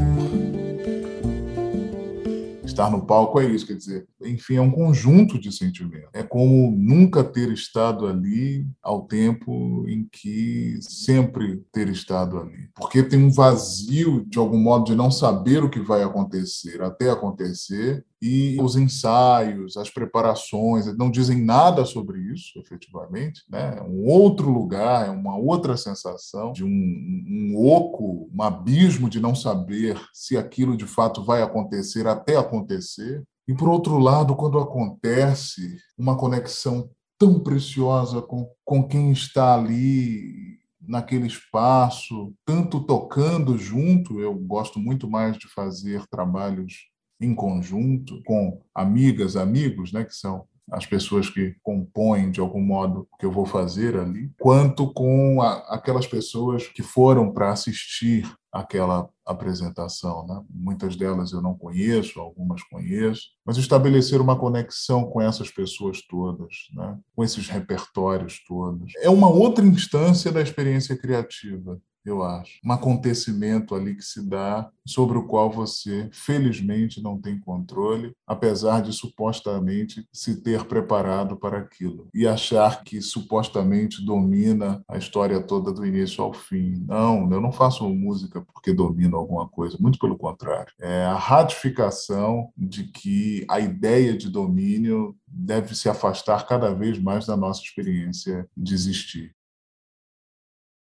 Estar 2.64 2.90
no 2.90 3.06
palco 3.06 3.42
é 3.42 3.46
isso, 3.46 3.68
quer 3.68 3.76
dizer, 3.76 4.08
enfim, 4.24 4.56
é 4.56 4.62
um 4.62 4.72
conjunto 4.72 5.38
de 5.38 5.52
sentimentos. 5.52 6.10
É 6.14 6.24
como 6.24 6.72
nunca 6.78 7.26
ter 7.26 7.52
estado 7.52 8.08
ali 8.08 8.66
ao 8.82 9.06
tempo 9.06 9.86
em 9.90 10.08
que 10.10 10.80
sempre 10.82 11.62
ter 11.74 11.90
estado 11.90 12.40
ali. 12.40 12.70
Porque 12.74 13.04
tem 13.04 13.22
um 13.22 13.32
vazio, 13.32 14.26
de 14.26 14.38
algum 14.38 14.58
modo, 14.58 14.86
de 14.86 14.96
não 14.96 15.12
saber 15.12 15.62
o 15.62 15.70
que 15.70 15.82
vai 15.82 16.04
acontecer 16.04 16.82
até 16.82 17.10
acontecer, 17.10 18.06
e 18.22 18.58
os 18.62 18.76
ensaios, 18.76 19.78
as 19.78 19.90
preparações, 19.90 20.86
não 20.98 21.10
dizem 21.10 21.42
nada 21.42 21.86
sobre 21.86 22.20
isso, 22.20 22.60
efetivamente. 22.60 23.44
Né? 23.50 23.78
É 23.78 23.82
um 23.82 24.06
outro 24.06 24.50
lugar, 24.50 25.08
é 25.08 25.10
uma 25.10 25.38
outra 25.38 25.78
sensação 25.78 26.52
de 26.52 26.64
um, 26.64 26.68
um 26.68 27.56
oco, 27.58 28.30
um 28.34 28.42
abismo 28.44 29.10
de 29.10 29.20
não 29.20 29.34
saber 29.34 30.00
se 30.14 30.38
aquilo 30.38 30.76
de 30.76 30.86
fato 30.86 31.24
vai 31.24 31.42
acontecer 31.42 32.08
até 32.08 32.36
acontecer. 32.36 33.24
E, 33.48 33.54
por 33.54 33.70
outro 33.70 33.98
lado, 33.98 34.36
quando 34.36 34.60
acontece 34.60 35.78
uma 35.98 36.18
conexão 36.18 36.90
tão 37.18 37.40
preciosa 37.40 38.22
com, 38.22 38.50
com 38.66 38.88
quem 38.88 39.12
está 39.12 39.56
ali 39.56 40.60
naquele 40.82 41.28
espaço, 41.28 42.34
tanto 42.46 42.80
tocando 42.82 43.58
junto, 43.58 44.20
eu 44.20 44.34
gosto 44.34 44.80
muito 44.80 45.10
mais 45.10 45.38
de 45.38 45.48
fazer 45.48 46.06
trabalhos 46.08 46.90
em 47.20 47.36
conjunto 47.36 48.22
com 48.24 48.62
amigas, 48.74 49.36
amigos, 49.36 49.92
né, 49.92 50.04
que 50.04 50.16
são 50.16 50.46
as 50.72 50.86
pessoas 50.86 51.30
que 51.30 51.56
compõem 51.64 52.32
de 52.32 52.40
algum 52.40 52.62
modo 52.62 53.08
o 53.12 53.18
que 53.18 53.26
eu 53.26 53.32
vou 53.32 53.46
fazer 53.46 53.98
ali, 53.98 54.32
quanto 54.40 54.92
com 54.94 55.42
a, 55.42 55.58
aquelas 55.76 56.06
pessoas 56.06 56.68
que 56.68 56.84
foram 56.84 57.32
para 57.32 57.52
assistir 57.52 58.30
aquela 58.52 59.10
apresentação. 59.26 60.26
Né? 60.28 60.42
Muitas 60.50 60.96
delas 60.96 61.32
eu 61.32 61.42
não 61.42 61.56
conheço, 61.58 62.20
algumas 62.20 62.64
conheço, 62.64 63.30
mas 63.46 63.58
estabelecer 63.58 64.22
uma 64.22 64.38
conexão 64.38 65.06
com 65.06 65.22
essas 65.22 65.50
pessoas 65.50 66.02
todas, 66.02 66.68
né? 66.74 66.98
com 67.16 67.24
esses 67.24 67.48
repertórios 67.48 68.44
todos, 68.48 68.94
é 68.98 69.10
uma 69.10 69.30
outra 69.30 69.66
instância 69.66 70.32
da 70.32 70.42
experiência 70.42 70.96
criativa 70.98 71.80
eu 72.10 72.24
acho. 72.24 72.60
Um 72.64 72.72
acontecimento 72.72 73.76
ali 73.76 73.96
que 73.96 74.04
se 74.04 74.28
dá 74.28 74.70
sobre 74.86 75.18
o 75.18 75.28
qual 75.28 75.52
você, 75.52 76.10
felizmente, 76.12 77.02
não 77.02 77.20
tem 77.20 77.40
controle, 77.40 78.12
apesar 78.26 78.82
de 78.82 78.92
supostamente 78.92 80.06
se 80.12 80.42
ter 80.42 80.66
preparado 80.66 81.38
para 81.38 81.60
aquilo 81.60 82.10
e 82.14 82.28
achar 82.28 82.84
que 82.84 83.02
supostamente 83.02 84.04
domina 84.04 84.84
a 84.88 84.98
história 84.98 85.42
toda 85.42 85.72
do 85.72 85.86
início 85.86 86.24
ao 86.24 86.34
fim. 86.34 86.84
Não, 86.88 87.32
eu 87.32 87.40
não 87.40 87.52
faço 87.52 87.88
música 87.90 88.42
porque 88.42 88.74
domino 88.74 89.18
alguma 89.18 89.48
coisa, 89.48 89.78
muito 89.80 90.00
pelo 90.00 90.18
contrário. 90.18 90.74
É 90.80 91.04
a 91.04 91.16
ratificação 91.16 92.52
de 92.58 92.86
que 92.86 93.46
a 93.50 93.60
ideia 93.60 94.18
de 94.18 94.30
domínio 94.30 95.16
deve 95.28 95.76
se 95.76 95.88
afastar 95.88 96.48
cada 96.48 96.74
vez 96.74 97.00
mais 97.00 97.26
da 97.26 97.38
nossa 97.38 97.62
experiência 97.62 98.48
de 98.58 98.74
existir. 98.74 99.36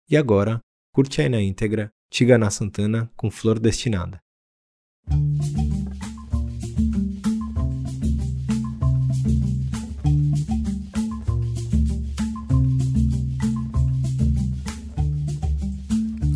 E 0.09 0.17
agora, 0.17 0.61
Curte 0.95 1.23
aí 1.23 1.27
na 1.27 1.41
íntegra 1.41 1.91
Tigana 2.07 2.51
Santana 2.51 3.09
com 3.17 3.31
Flor 3.31 3.57
Destinada. 3.57 4.21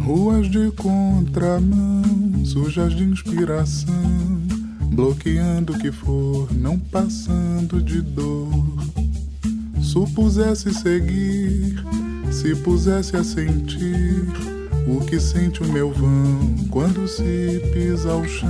Ruas 0.01 0.49
de 0.49 0.71
contramão, 0.71 2.43
sujas 2.43 2.95
de 2.95 3.03
inspiração, 3.03 3.93
bloqueando 4.91 5.73
o 5.73 5.77
que 5.77 5.91
for, 5.91 6.51
não 6.51 6.79
passando 6.79 7.79
de 7.79 8.01
dor. 8.01 8.49
Supusesse 9.83 10.73
seguir 10.73 11.75
se 12.31 12.55
pusesse 12.55 13.15
a 13.15 13.23
sentir 13.23 14.25
o 14.87 15.01
que 15.01 15.19
sente 15.19 15.61
o 15.61 15.71
meu 15.71 15.91
vão 15.91 16.55
quando 16.69 17.07
se 17.07 17.61
pisa 17.73 18.11
ao 18.11 18.25
chão. 18.25 18.49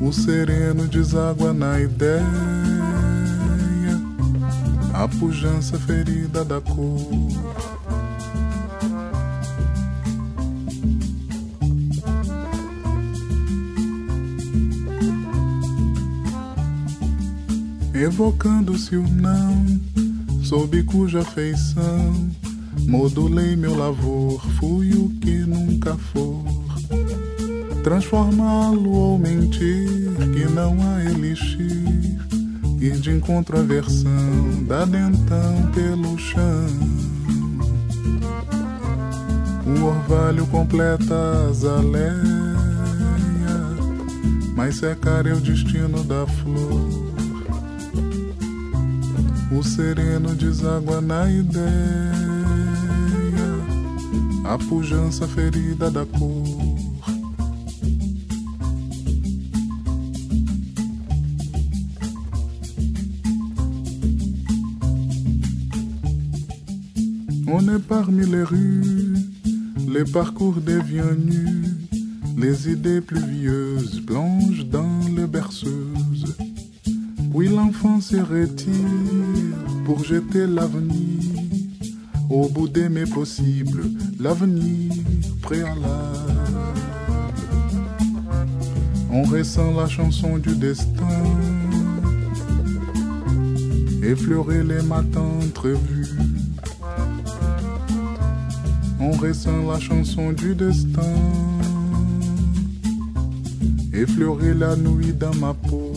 O 0.00 0.12
sereno 0.12 0.86
deságua 0.88 1.52
na 1.52 1.80
ideia, 1.80 2.24
a 4.92 5.06
pujança 5.06 5.78
ferida 5.78 6.44
da 6.44 6.60
cor. 6.60 7.08
Evocando-se 17.94 18.96
o 18.96 19.06
não 19.06 20.11
sob 20.52 20.82
cuja 20.82 21.24
feição 21.24 22.12
modulei 22.86 23.56
meu 23.56 23.74
lavor, 23.74 24.38
fui 24.58 24.92
o 24.92 25.08
que 25.18 25.38
nunca 25.46 25.96
for. 26.12 26.44
Transformá-lo 27.82 28.90
ou 28.90 29.18
mentir, 29.18 30.12
que 30.34 30.44
não 30.52 30.76
há 30.82 31.04
elixir, 31.06 32.18
ir 32.78 32.98
de 33.00 33.12
encontro 33.12 33.58
à 33.58 33.62
versão 33.62 34.62
da 34.68 34.84
dentão 34.84 35.70
pelo 35.72 36.18
chão. 36.18 36.66
O 39.64 39.84
orvalho 39.86 40.46
completa 40.48 41.48
as 41.48 41.64
aléias, 41.64 42.22
mas 44.54 44.76
secar 44.76 45.26
é 45.26 45.32
o 45.32 45.40
destino 45.40 46.04
da 46.04 46.26
flor 46.26 47.01
o 49.58 49.62
sereno 49.62 50.34
deságua 50.34 51.00
na 51.00 51.30
ideia, 51.30 52.12
a 54.44 54.58
pujança 54.58 55.26
ferida 55.28 55.90
da 55.90 56.06
cor. 56.06 56.72
On 67.46 67.68
est 67.68 67.78
parmi 67.86 68.24
les 68.24 68.42
rues, 68.42 69.14
les 69.86 70.04
parcours 70.04 70.60
deviennent 70.60 71.26
nus, 71.26 71.76
les 72.36 72.70
idées 72.70 73.02
pluvieuses 73.02 74.00
plongent 74.06 74.64
dans 74.64 75.00
les 75.14 75.26
berceuses. 75.26 76.34
Oui, 77.34 77.48
l'enfant 77.48 78.00
se 78.00 78.16
retire 78.16 79.41
pour 79.84 80.04
jeter 80.04 80.46
l'avenir 80.46 81.22
au 82.30 82.48
bout 82.48 82.68
des 82.68 82.88
mes 82.88 83.04
possibles, 83.04 83.82
l'avenir 84.18 84.92
préalable. 85.42 85.82
On 89.10 89.22
ressent 89.24 89.72
la 89.72 89.86
chanson 89.86 90.38
du 90.38 90.56
destin, 90.56 91.22
effleurer 94.02 94.62
les 94.62 94.82
matins 94.82 95.32
entrevus. 95.42 96.08
On 98.98 99.10
ressent 99.10 99.70
la 99.70 99.78
chanson 99.78 100.32
du 100.32 100.54
destin, 100.54 101.16
effleurer 103.92 104.54
la 104.54 104.76
nuit 104.76 105.12
dans 105.12 105.34
ma 105.34 105.52
peau. 105.52 105.92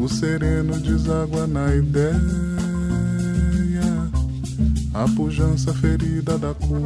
O 0.00 0.08
sereno 0.08 0.80
deságua 0.80 1.46
na 1.46 1.76
ideia, 1.76 2.16
a 4.94 5.06
pujança 5.14 5.74
ferida 5.74 6.38
da 6.38 6.54
cor. 6.54 6.80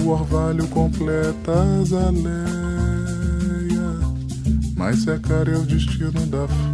O 0.00 0.08
orvalho 0.10 0.68
completa 0.68 1.52
as 1.82 1.92
aleias, 1.92 2.38
mas 4.76 5.02
secar 5.02 5.48
é 5.48 5.56
o 5.56 5.64
destino 5.64 6.24
da 6.26 6.46
flor. 6.46 6.67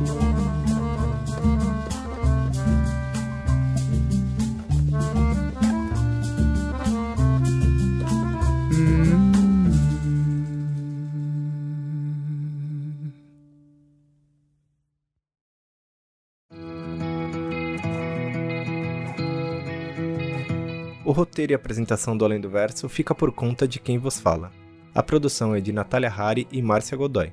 Roteiro 21.14 21.52
e 21.52 21.54
apresentação 21.54 22.16
do 22.16 22.24
Além 22.24 22.40
do 22.40 22.50
Verso 22.50 22.88
fica 22.88 23.14
por 23.14 23.32
conta 23.32 23.66
de 23.66 23.80
quem 23.80 23.96
vos 23.96 24.20
fala. 24.20 24.50
A 24.94 25.02
produção 25.02 25.54
é 25.54 25.60
de 25.60 25.72
Natália 25.72 26.12
Hari 26.12 26.46
e 26.52 26.60
Márcia 26.60 26.96
Godoy. 26.96 27.32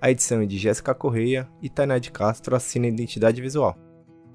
A 0.00 0.10
edição 0.10 0.42
é 0.42 0.46
de 0.46 0.58
Jéssica 0.58 0.94
Correia 0.94 1.48
e 1.62 1.68
Tainá 1.68 1.98
de 1.98 2.10
Castro 2.10 2.54
assina 2.54 2.86
identidade 2.86 3.40
visual. 3.40 3.76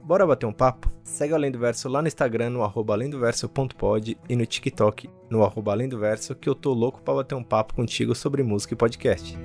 Bora 0.03 0.25
bater 0.25 0.45
um 0.45 0.53
papo? 0.53 0.89
Segue 1.03 1.33
o 1.33 1.35
Além 1.35 1.51
do 1.51 1.59
Verso 1.59 1.89
lá 1.89 2.01
no 2.01 2.07
Instagram, 2.07 2.49
no 2.49 2.63
arroba 2.63 2.93
alendoverso.pod 2.93 4.17
e 4.27 4.35
no 4.35 4.45
TikTok, 4.45 5.09
no 5.29 5.43
arroba 5.43 5.73
além 5.73 5.89
do 5.89 5.99
verso, 5.99 6.33
que 6.33 6.47
eu 6.47 6.55
tô 6.55 6.73
louco 6.73 7.01
pra 7.01 7.13
bater 7.13 7.35
um 7.35 7.43
papo 7.43 7.73
contigo 7.73 8.15
sobre 8.15 8.41
música 8.41 8.73
e 8.73 8.77
podcast. 8.77 9.37